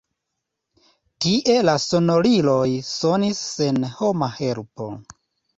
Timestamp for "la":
1.67-1.75